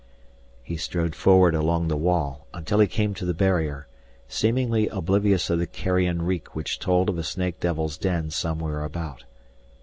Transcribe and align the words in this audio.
He 0.63 0.77
strode 0.77 1.13
forward 1.13 1.53
along 1.53 1.87
the 1.87 1.95
wall 1.95 2.47
until 2.55 2.79
he 2.79 2.87
came 2.87 3.13
to 3.13 3.23
the 3.23 3.35
barrier, 3.35 3.85
seemingly 4.27 4.87
oblivious 4.87 5.51
of 5.51 5.59
the 5.59 5.67
carrion 5.67 6.23
reek 6.23 6.55
which 6.55 6.79
told 6.79 7.07
of 7.07 7.19
a 7.19 7.23
snake 7.23 7.59
devil's 7.59 7.99
den 7.99 8.31
somewhere 8.31 8.83
about. 8.83 9.25